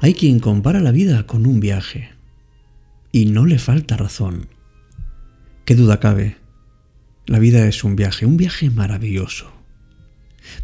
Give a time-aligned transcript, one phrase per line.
[0.00, 2.10] Hay quien compara la vida con un viaje.
[3.10, 4.46] Y no le falta razón.
[5.64, 6.36] ¿Qué duda cabe?
[7.26, 9.52] La vida es un viaje, un viaje maravilloso.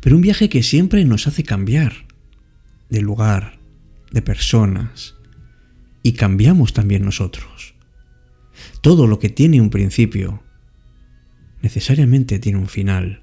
[0.00, 2.06] Pero un viaje que siempre nos hace cambiar
[2.90, 3.58] de lugar,
[4.12, 5.16] de personas.
[6.02, 7.74] Y cambiamos también nosotros.
[8.82, 10.44] Todo lo que tiene un principio
[11.60, 13.22] necesariamente tiene un final.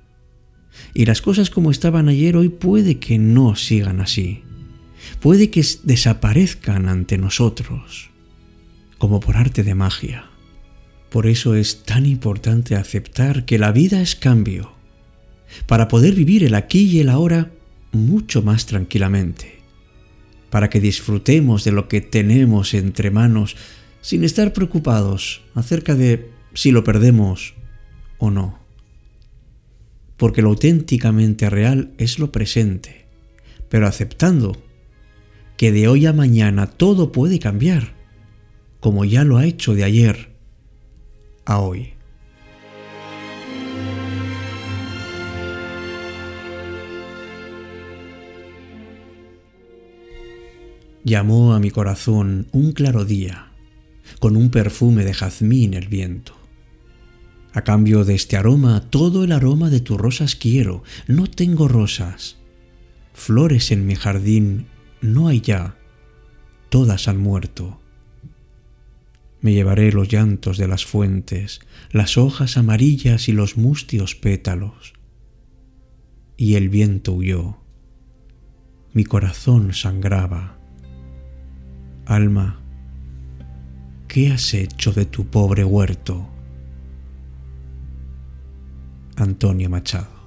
[0.93, 4.43] Y las cosas como estaban ayer hoy puede que no sigan así.
[5.21, 8.09] Puede que desaparezcan ante nosotros,
[8.97, 10.29] como por arte de magia.
[11.09, 14.73] Por eso es tan importante aceptar que la vida es cambio,
[15.67, 17.51] para poder vivir el aquí y el ahora
[17.91, 19.61] mucho más tranquilamente,
[20.49, 23.55] para que disfrutemos de lo que tenemos entre manos
[24.01, 27.53] sin estar preocupados acerca de si lo perdemos
[28.17, 28.61] o no
[30.21, 33.07] porque lo auténticamente real es lo presente,
[33.69, 34.55] pero aceptando
[35.61, 37.93] que de hoy a mañana todo puede cambiar,
[38.79, 40.35] como ya lo ha hecho de ayer
[41.45, 41.93] a hoy.
[51.03, 53.51] Llamó a mi corazón un claro día,
[54.19, 56.33] con un perfume de jazmín el viento.
[57.53, 60.81] A cambio de este aroma, todo el aroma de tus rosas quiero.
[61.05, 62.37] No tengo rosas.
[63.13, 64.65] Flores en mi jardín
[65.01, 65.75] no hay ya.
[66.69, 67.79] Todas han muerto.
[69.41, 74.93] Me llevaré los llantos de las fuentes, las hojas amarillas y los mustios pétalos.
[76.37, 77.57] Y el viento huyó.
[78.93, 80.59] Mi corazón sangraba.
[82.05, 82.61] Alma,
[84.07, 86.27] ¿qué has hecho de tu pobre huerto?
[89.15, 90.20] Antonio Machado.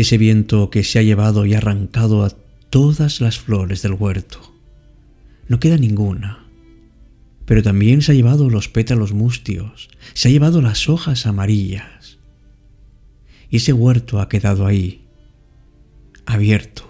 [0.00, 2.30] Ese viento que se ha llevado y arrancado a
[2.70, 4.54] todas las flores del huerto
[5.46, 6.46] no queda ninguna.
[7.44, 12.18] Pero también se ha llevado los pétalos mustios, se ha llevado las hojas amarillas.
[13.50, 15.04] Y ese huerto ha quedado ahí,
[16.24, 16.88] abierto,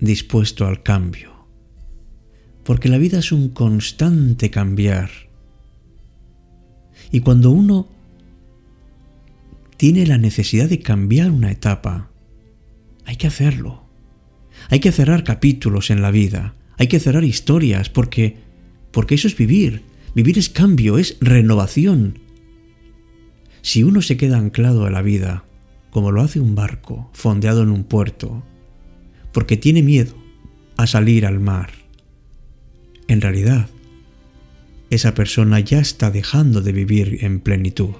[0.00, 1.46] dispuesto al cambio.
[2.64, 5.10] Porque la vida es un constante cambiar.
[7.12, 7.95] Y cuando uno
[9.76, 12.10] tiene la necesidad de cambiar una etapa,
[13.04, 13.84] hay que hacerlo.
[14.68, 18.46] Hay que cerrar capítulos en la vida, hay que cerrar historias porque
[18.96, 19.82] porque eso es vivir.
[20.14, 22.18] Vivir es cambio, es renovación.
[23.60, 25.44] Si uno se queda anclado a la vida,
[25.90, 28.42] como lo hace un barco fondeado en un puerto,
[29.32, 30.14] porque tiene miedo
[30.78, 31.72] a salir al mar,
[33.06, 33.68] en realidad,
[34.88, 37.90] esa persona ya está dejando de vivir en plenitud.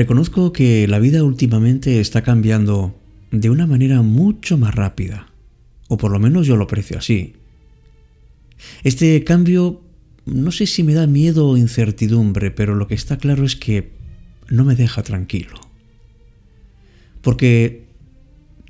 [0.00, 2.98] Reconozco que la vida últimamente está cambiando
[3.32, 5.26] de una manera mucho más rápida,
[5.88, 7.34] o por lo menos yo lo aprecio así.
[8.82, 9.82] Este cambio
[10.24, 13.92] no sé si me da miedo o incertidumbre, pero lo que está claro es que
[14.48, 15.60] no me deja tranquilo.
[17.20, 17.84] Porque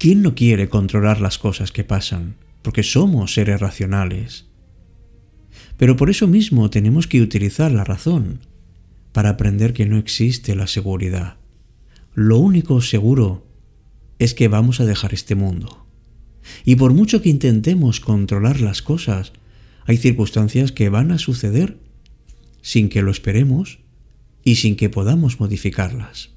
[0.01, 2.35] ¿quién no quiere controlar las cosas que pasan?
[2.63, 4.47] Porque somos seres racionales.
[5.77, 8.41] Pero por eso mismo tenemos que utilizar la razón
[9.13, 11.37] para aprender que no existe la seguridad.
[12.15, 13.47] Lo único seguro
[14.19, 15.87] es que vamos a dejar este mundo.
[16.65, 19.33] Y por mucho que intentemos controlar las cosas,
[19.87, 21.79] hay circunstancias que van a suceder
[22.63, 23.81] sin que lo esperemos
[24.45, 26.31] y sin que podamos modificarlas.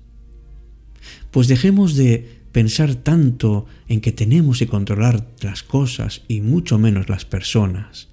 [1.31, 7.10] Pues dejemos de pensar tanto en que tenemos que controlar las cosas y mucho menos
[7.10, 8.10] las personas.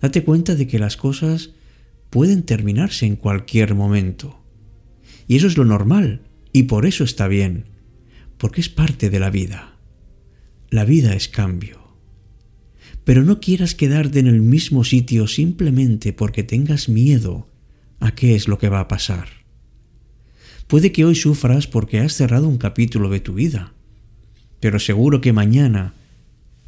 [0.00, 1.50] Date cuenta de que las cosas
[2.12, 4.38] pueden terminarse en cualquier momento.
[5.26, 6.20] Y eso es lo normal,
[6.52, 7.64] y por eso está bien,
[8.36, 9.78] porque es parte de la vida.
[10.68, 11.80] La vida es cambio.
[13.04, 17.48] Pero no quieras quedarte en el mismo sitio simplemente porque tengas miedo
[17.98, 19.28] a qué es lo que va a pasar.
[20.66, 23.72] Puede que hoy sufras porque has cerrado un capítulo de tu vida,
[24.60, 25.94] pero seguro que mañana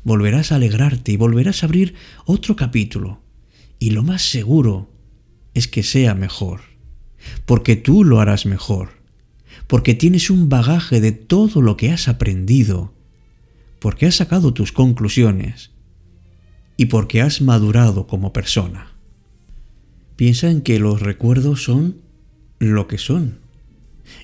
[0.05, 3.21] volverás a alegrarte y volverás a abrir otro capítulo.
[3.79, 4.94] Y lo más seguro
[5.55, 6.61] es que sea mejor,
[7.47, 8.91] porque tú lo harás mejor,
[9.67, 12.93] porque tienes un bagaje de todo lo que has aprendido,
[13.79, 15.71] porque has sacado tus conclusiones
[16.77, 18.93] y porque has madurado como persona.
[20.17, 21.99] Piensa en que los recuerdos son
[22.59, 23.39] lo que son.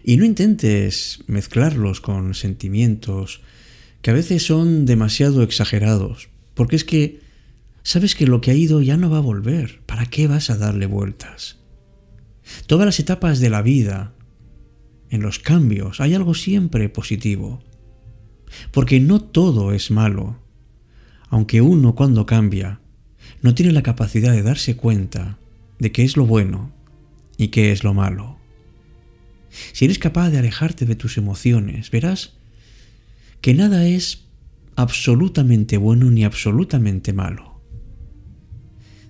[0.04, 3.40] Y no intentes mezclarlos con sentimientos
[4.02, 7.20] que a veces son demasiado exagerados, porque es que
[7.82, 9.82] sabes que lo que ha ido ya no va a volver.
[9.86, 11.58] ¿Para qué vas a darle vueltas?
[12.66, 14.12] Todas las etapas de la vida,
[15.10, 17.62] en los cambios, hay algo siempre positivo.
[18.72, 20.38] Porque no todo es malo.
[21.28, 22.80] Aunque uno cuando cambia,
[23.42, 25.38] no tiene la capacidad de darse cuenta
[25.78, 26.72] de qué es lo bueno
[27.36, 28.38] y qué es lo malo.
[29.72, 32.34] Si eres capaz de alejarte de tus emociones, verás
[33.40, 34.26] que nada es
[34.76, 37.50] absolutamente bueno ni absolutamente malo.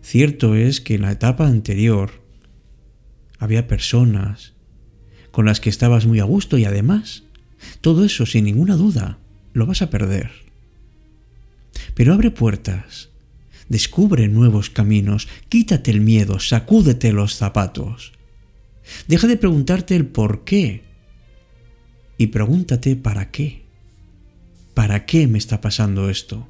[0.03, 2.23] Cierto es que en la etapa anterior
[3.39, 4.55] había personas
[5.31, 7.25] con las que estabas muy a gusto y además,
[7.81, 9.19] todo eso sin ninguna duda
[9.53, 10.31] lo vas a perder.
[11.95, 13.11] Pero abre puertas,
[13.69, 18.13] descubre nuevos caminos, quítate el miedo, sacúdete los zapatos.
[19.07, 20.83] Deja de preguntarte el por qué
[22.19, 23.63] y pregúntate para qué.
[24.75, 26.49] ¿Para qué me está pasando esto?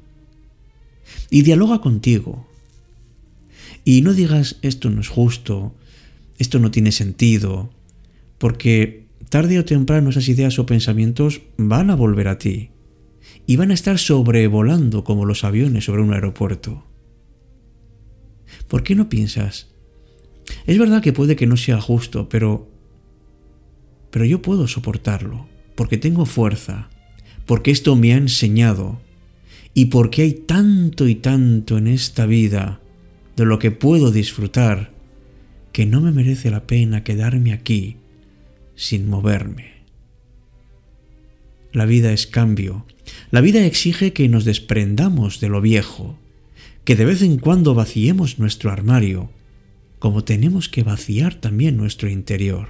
[1.29, 2.47] Y dialoga contigo.
[3.83, 5.75] Y no digas esto no es justo,
[6.37, 7.71] esto no tiene sentido,
[8.37, 12.71] porque tarde o temprano esas ideas o pensamientos van a volver a ti
[13.47, 16.85] y van a estar sobrevolando como los aviones sobre un aeropuerto.
[18.67, 19.67] ¿Por qué no piensas?
[20.65, 22.69] Es verdad que puede que no sea justo, pero
[24.11, 26.89] pero yo puedo soportarlo, porque tengo fuerza,
[27.45, 28.99] porque esto me ha enseñado
[29.73, 32.80] y porque hay tanto y tanto en esta vida
[33.41, 34.91] de lo que puedo disfrutar
[35.73, 37.97] que no me merece la pena quedarme aquí
[38.75, 39.81] sin moverme.
[41.73, 42.85] La vida es cambio.
[43.31, 46.19] La vida exige que nos desprendamos de lo viejo,
[46.85, 49.31] que de vez en cuando vaciemos nuestro armario,
[49.97, 52.67] como tenemos que vaciar también nuestro interior.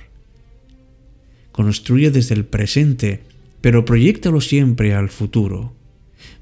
[1.51, 3.23] Construye desde el presente,
[3.59, 5.73] pero proyectalo siempre al futuro.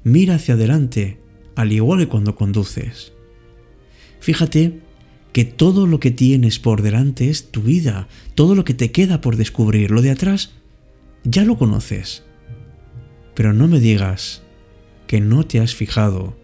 [0.04, 1.18] Mira hacia adelante,
[1.56, 3.12] al igual que cuando conduces.
[4.20, 4.80] Fíjate
[5.32, 9.20] que todo lo que tienes por delante es tu vida, todo lo que te queda
[9.20, 10.52] por descubrir, lo de atrás
[11.24, 12.24] ya lo conoces.
[13.34, 14.42] Pero no me digas
[15.06, 16.36] que no te has fijado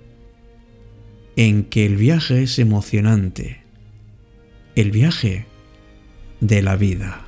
[1.37, 3.63] en que el viaje es emocionante,
[4.75, 5.47] el viaje
[6.41, 7.26] de la vida.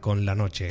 [0.00, 0.70] Con la noche.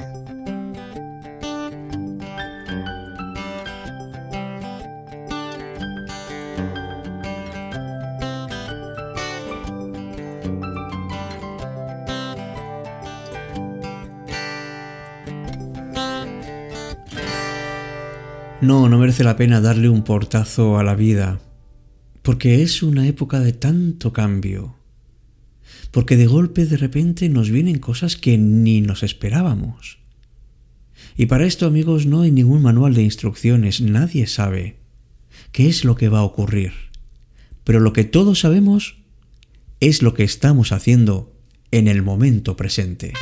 [18.60, 21.40] No, no merece la pena darle un portazo a la vida,
[22.24, 24.81] porque es una época de tanto cambio,
[25.92, 30.00] porque de golpe de repente nos vienen cosas que ni nos esperábamos.
[31.18, 34.78] Y para esto, amigos, no hay ningún manual de instrucciones, nadie sabe
[35.52, 36.72] qué es lo que va a ocurrir.
[37.64, 38.98] Pero lo que todos sabemos
[39.80, 41.36] es lo que estamos haciendo
[41.72, 43.14] en el momento presente.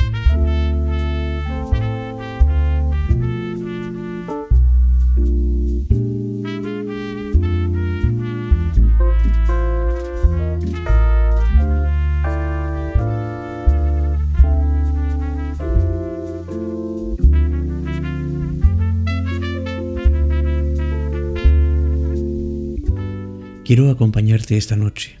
[23.70, 25.16] Quiero acompañarte esta noche.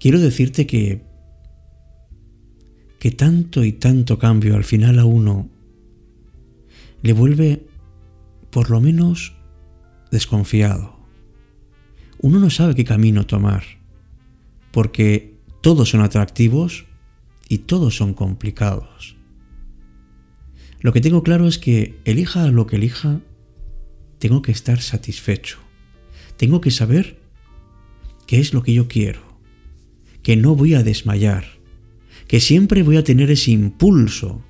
[0.00, 1.04] Quiero decirte que
[2.98, 5.48] que tanto y tanto cambio al final a uno
[7.02, 7.64] le vuelve
[8.50, 9.36] por lo menos
[10.10, 10.98] desconfiado.
[12.18, 13.62] Uno no sabe qué camino tomar,
[14.72, 16.86] porque todos son atractivos
[17.48, 19.14] y todos son complicados.
[20.80, 23.20] Lo que tengo claro es que elija lo que elija,
[24.18, 25.60] tengo que estar satisfecho.
[26.36, 27.19] Tengo que saber
[28.30, 29.22] qué es lo que yo quiero,
[30.22, 31.46] que no voy a desmayar,
[32.28, 34.44] que siempre voy a tener ese impulso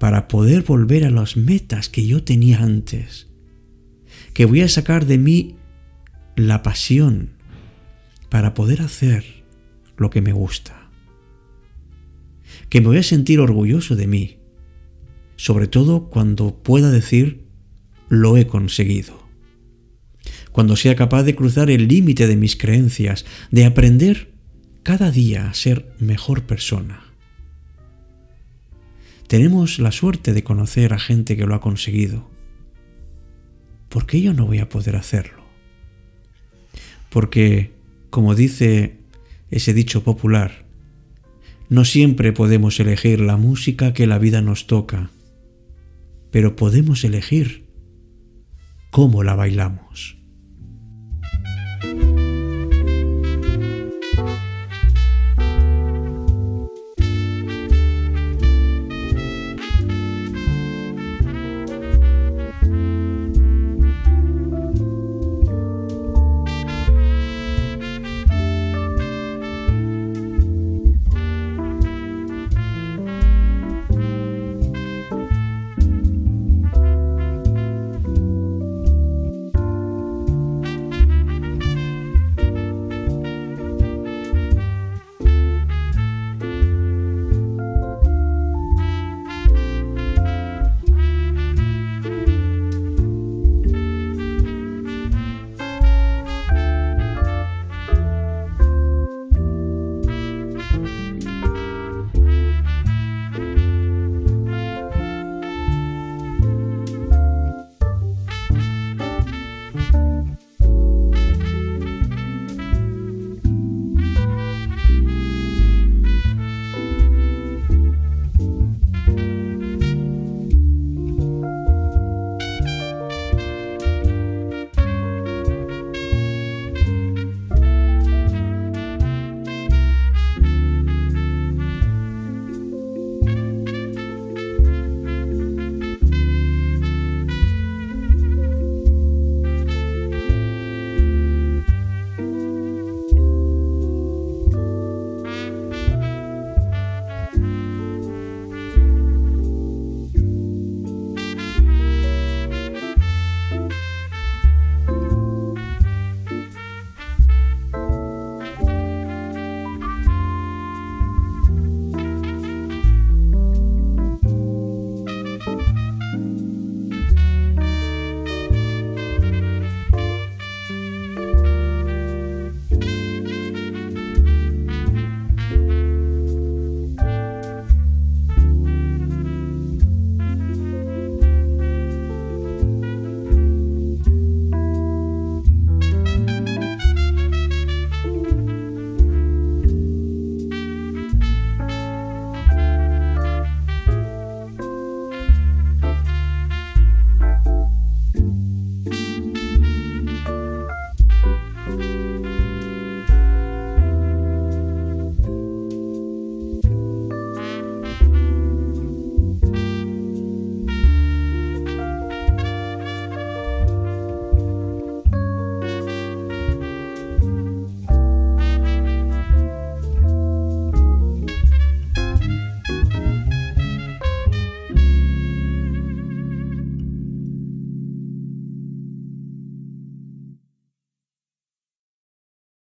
[0.00, 3.28] para poder volver a las metas que yo tenía antes,
[4.34, 5.54] que voy a sacar de mí
[6.34, 7.34] la pasión
[8.28, 9.44] para poder hacer
[9.96, 10.90] lo que me gusta,
[12.68, 14.38] que me voy a sentir orgulloso de mí,
[15.36, 17.44] sobre todo cuando pueda decir
[18.08, 19.21] lo he conseguido,
[20.52, 24.32] cuando sea capaz de cruzar el límite de mis creencias, de aprender
[24.82, 27.02] cada día a ser mejor persona.
[29.26, 32.30] Tenemos la suerte de conocer a gente que lo ha conseguido.
[33.88, 35.42] ¿Por qué yo no voy a poder hacerlo?
[37.08, 37.72] Porque,
[38.10, 38.98] como dice
[39.50, 40.64] ese dicho popular,
[41.68, 45.10] no siempre podemos elegir la música que la vida nos toca,
[46.30, 47.64] pero podemos elegir
[48.90, 50.21] cómo la bailamos.